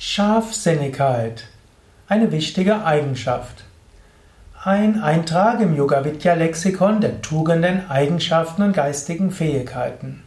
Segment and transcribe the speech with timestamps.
[0.00, 1.42] Scharfsinnigkeit.
[2.06, 3.64] Eine wichtige Eigenschaft.
[4.62, 10.22] Ein Eintrag im Yoga Vidya Lexikon der Tugenden, Eigenschaften und geistigen Fähigkeiten.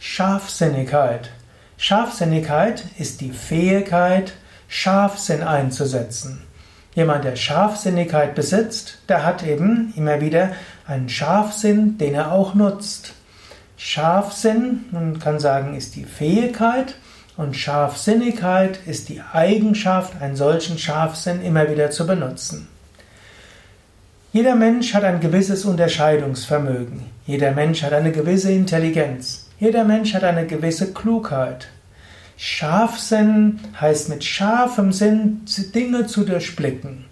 [0.00, 1.32] Scharfsinnigkeit.
[1.76, 4.32] Scharfsinnigkeit ist die Fähigkeit,
[4.68, 6.42] Scharfsinn einzusetzen.
[6.94, 10.52] Jemand, der Scharfsinnigkeit besitzt, der hat eben immer wieder
[10.86, 13.12] einen Scharfsinn, den er auch nutzt.
[13.76, 16.94] Scharfsinn, man kann sagen, ist die Fähigkeit,
[17.36, 22.68] und Scharfsinnigkeit ist die Eigenschaft, einen solchen Scharfsinn immer wieder zu benutzen.
[24.32, 27.02] Jeder Mensch hat ein gewisses Unterscheidungsvermögen.
[27.26, 29.50] Jeder Mensch hat eine gewisse Intelligenz.
[29.58, 31.68] Jeder Mensch hat eine gewisse Klugheit.
[32.36, 35.42] Scharfsinn heißt mit scharfem Sinn
[35.74, 37.04] Dinge zu durchblicken.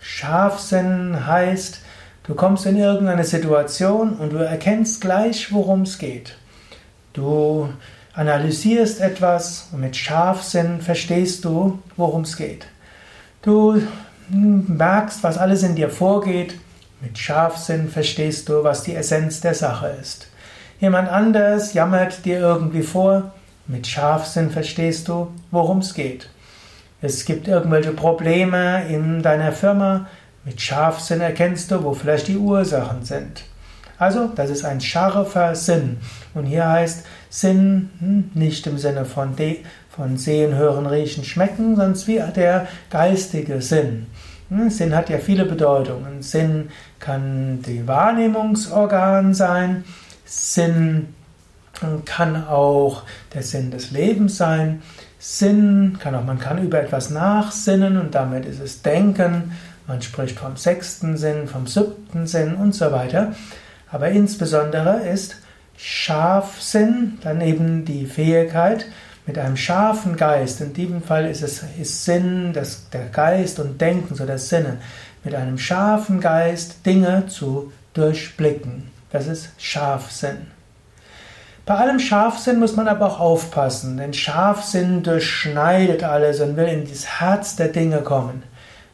[0.00, 1.80] Scharfsinn heißt,
[2.24, 6.36] du kommst in irgendeine Situation und du erkennst gleich, worum es geht.
[7.12, 7.68] Du
[8.14, 12.66] analysierst etwas und mit Scharfsinn verstehst du, worum es geht.
[13.42, 13.80] Du
[14.28, 16.54] merkst, was alles in dir vorgeht.
[17.00, 20.28] Mit Scharfsinn verstehst du, was die Essenz der Sache ist.
[20.80, 23.32] Jemand anders jammert dir irgendwie vor.
[23.66, 26.28] Mit Scharfsinn verstehst du, worum es geht.
[27.02, 30.06] Es gibt irgendwelche Probleme in deiner Firma.
[30.44, 33.44] Mit Scharfsinn erkennst du, wo vielleicht die Ursachen sind.
[34.00, 35.98] Also, das ist ein scharfer Sinn.
[36.32, 39.58] Und hier heißt Sinn hm, nicht im Sinne von, de,
[39.90, 44.06] von Sehen, Hören, Riechen, Schmecken, sondern wie der geistige Sinn.
[44.48, 46.22] Hm, Sinn hat ja viele Bedeutungen.
[46.22, 49.84] Sinn kann die Wahrnehmungsorgan sein.
[50.24, 51.08] Sinn
[52.06, 53.02] kann auch
[53.34, 54.80] der Sinn des Lebens sein.
[55.18, 59.52] Sinn kann auch, man kann über etwas nachsinnen und damit ist es Denken.
[59.86, 63.34] Man spricht vom sechsten Sinn, vom siebten Sinn und so weiter.
[63.90, 65.36] Aber insbesondere ist
[65.76, 68.86] Scharfsinn dann eben die Fähigkeit,
[69.26, 73.80] mit einem scharfen Geist, in diesem Fall ist es ist Sinn, das, der Geist und
[73.80, 74.78] Denken, so das Sinnen,
[75.22, 78.90] mit einem scharfen Geist Dinge zu durchblicken.
[79.10, 80.48] Das ist Scharfsinn.
[81.66, 86.88] Bei allem Scharfsinn muss man aber auch aufpassen, denn Scharfsinn durchschneidet alles und will in
[86.88, 88.42] das Herz der Dinge kommen.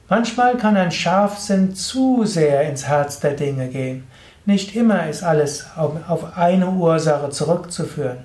[0.08, 4.04] Manchmal kann ein Scharfsinn zu sehr ins Herz der Dinge gehen.
[4.46, 8.18] Nicht immer ist alles auf eine Ursache zurückzuführen.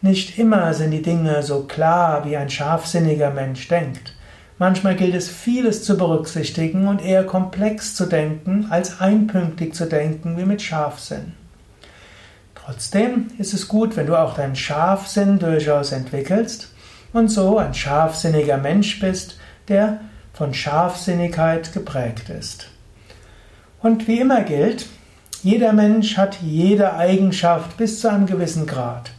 [0.00, 4.14] Nicht immer sind die Dinge so klar, wie ein scharfsinniger Mensch denkt.
[4.58, 10.38] Manchmal gilt es, vieles zu berücksichtigen und eher komplex zu denken, als einpünktig zu denken
[10.38, 11.34] wie mit Scharfsinn.
[12.54, 16.72] Trotzdem ist es gut, wenn du auch deinen Scharfsinn durchaus entwickelst
[17.12, 19.38] und so ein scharfsinniger Mensch bist,
[19.68, 20.00] der
[20.32, 22.70] von Scharfsinnigkeit geprägt ist.
[23.82, 24.86] Und wie immer gilt,
[25.46, 29.12] jeder Mensch hat jede Eigenschaft bis zu einem gewissen Grad.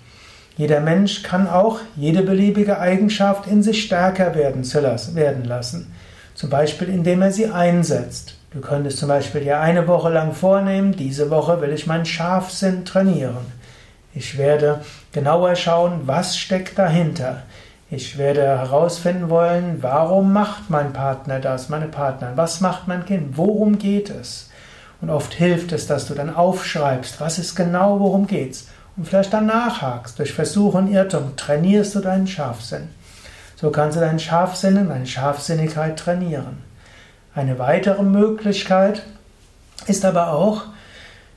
[0.58, 4.66] Jeder Mensch kann auch jede beliebige Eigenschaft in sich stärker werden,
[5.16, 5.96] werden lassen.
[6.36, 8.36] Zum Beispiel, indem er sie einsetzt.
[8.52, 12.84] Du könntest zum Beispiel dir eine Woche lang vornehmen, diese Woche will ich meinen Scharfsinn
[12.84, 13.46] trainieren.
[14.14, 14.82] Ich werde
[15.14, 17.44] genauer schauen, was steckt dahinter.
[17.90, 23.38] Ich werde herausfinden wollen, warum macht mein Partner das, meine Partnerin, was macht mein Kind,
[23.38, 24.50] worum geht es.
[25.02, 28.68] Und oft hilft es, dass du dann aufschreibst, was ist genau, worum geht's.
[28.96, 30.18] Und vielleicht dann nachhakst.
[30.18, 32.90] Durch Versuch und Irrtum trainierst du deinen Scharfsinn.
[33.56, 36.64] So kannst du deinen Scharfsinn und deine Scharfsinnigkeit trainieren.
[37.36, 39.04] Eine weitere Möglichkeit
[39.86, 40.64] ist aber auch,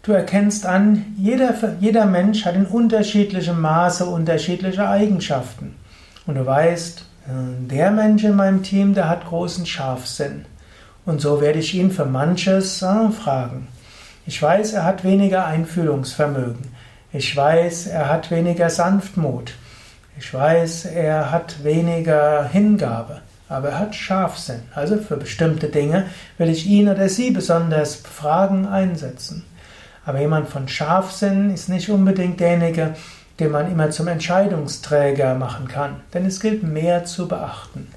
[0.02, 5.76] du erkennst an, jeder, jeder Mensch hat in unterschiedlichem Maße unterschiedliche Eigenschaften.
[6.26, 10.46] Und du weißt, äh, der Mensch in meinem Team, der hat großen Scharfsinn.
[11.06, 13.68] Und so werde ich ihn für manches äh, fragen.
[14.26, 16.68] Ich weiß, er hat weniger Einfühlungsvermögen.
[17.12, 19.54] Ich weiß, er hat weniger Sanftmut.
[20.18, 23.22] Ich weiß, er hat weniger Hingabe.
[23.48, 24.62] Aber er hat Scharfsinn.
[24.74, 26.06] Also für bestimmte Dinge
[26.38, 29.44] will ich ihn oder sie besonders fragen, einsetzen.
[30.04, 32.94] Aber jemand von Scharfsinn ist nicht unbedingt derjenige,
[33.40, 35.96] den man immer zum Entscheidungsträger machen kann.
[36.14, 37.88] Denn es gilt mehr zu beachten.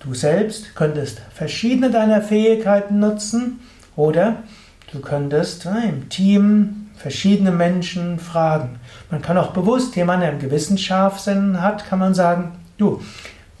[0.00, 3.60] Du selbst könntest verschiedene deiner Fähigkeiten nutzen
[3.96, 4.36] oder
[4.92, 8.78] du könntest äh, im Team verschiedene Menschen fragen.
[9.10, 13.02] Man kann auch bewusst jemanden, der einen gewissen Scharfsinn hat, kann man sagen, du,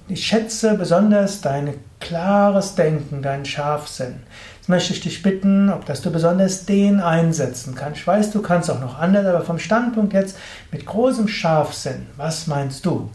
[0.08, 4.14] ich schätze besonders dein klares Denken, deinen Scharfsinn.
[4.56, 8.00] Jetzt möchte ich dich bitten, ob dass du besonders den einsetzen kannst.
[8.00, 10.36] Ich weiß, du kannst auch noch anders, aber vom Standpunkt jetzt
[10.70, 13.10] mit großem Scharfsinn, was meinst du?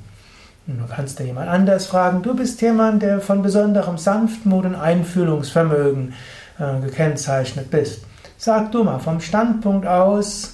[0.66, 2.22] Du kannst dir jemand anders fragen.
[2.22, 6.14] Du bist jemand, der von besonderem Sanftmut und Einfühlungsvermögen
[6.58, 8.06] äh, gekennzeichnet bist.
[8.38, 10.54] Sag du mal vom Standpunkt aus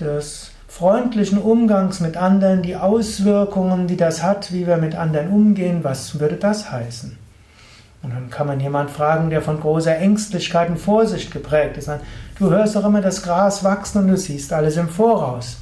[0.00, 5.84] des freundlichen Umgangs mit anderen, die Auswirkungen, die das hat, wie wir mit anderen umgehen,
[5.84, 7.16] was würde das heißen?
[8.02, 11.88] Und dann kann man jemand fragen, der von großer Ängstlichkeit und Vorsicht geprägt ist.
[12.38, 15.56] Du hörst doch immer das Gras wachsen und du siehst alles im Voraus.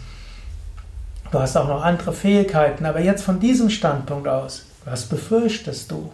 [1.34, 6.12] Du hast auch noch andere Fähigkeiten, aber jetzt von diesem Standpunkt aus, was befürchtest du?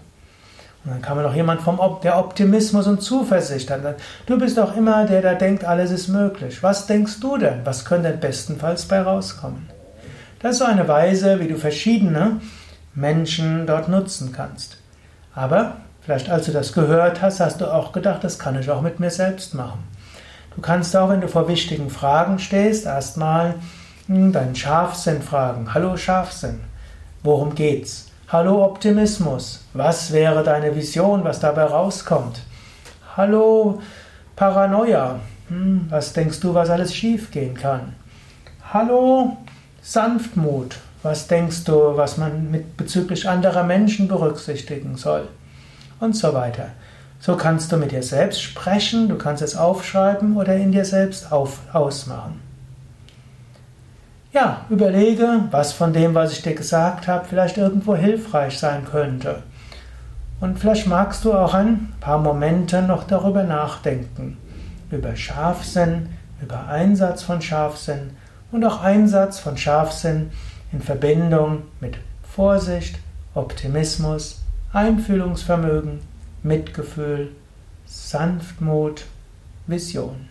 [0.82, 3.82] Und dann kann man auch jemand vom der Optimismus und Zuversicht hat.
[4.24, 6.62] Du bist auch immer der, der denkt, alles ist möglich.
[6.62, 7.60] Was denkst du denn?
[7.64, 9.68] Was könnte bestenfalls bei rauskommen?
[10.38, 12.40] Das ist so eine Weise, wie du verschiedene
[12.94, 14.78] Menschen dort nutzen kannst.
[15.34, 18.80] Aber vielleicht als du das gehört hast, hast du auch gedacht, das kann ich auch
[18.80, 19.84] mit mir selbst machen.
[20.56, 23.56] Du kannst auch, wenn du vor wichtigen Fragen stehst, erstmal
[24.10, 25.72] deinen Scharfsinn fragen.
[25.72, 26.58] Hallo Scharfsinn,
[27.22, 28.08] worum geht's?
[28.26, 32.40] Hallo Optimismus, was wäre deine Vision, was dabei rauskommt?
[33.16, 33.80] Hallo
[34.34, 37.94] Paranoia, hm, was denkst du, was alles schiefgehen kann?
[38.74, 39.36] Hallo
[39.80, 45.28] Sanftmut, was denkst du, was man mit bezüglich anderer Menschen berücksichtigen soll?
[46.00, 46.70] Und so weiter.
[47.20, 51.30] So kannst du mit dir selbst sprechen, du kannst es aufschreiben oder in dir selbst
[51.30, 52.49] auf, ausmachen.
[54.32, 59.42] Ja, überlege, was von dem, was ich dir gesagt habe, vielleicht irgendwo hilfreich sein könnte.
[60.40, 64.38] Und vielleicht magst du auch ein paar Momente noch darüber nachdenken.
[64.90, 66.10] Über Scharfsinn,
[66.40, 68.10] über Einsatz von Scharfsinn
[68.52, 70.30] und auch Einsatz von Scharfsinn
[70.72, 73.00] in Verbindung mit Vorsicht,
[73.34, 74.42] Optimismus,
[74.72, 75.98] Einfühlungsvermögen,
[76.44, 77.32] Mitgefühl,
[77.84, 79.06] Sanftmut,
[79.66, 80.28] Vision.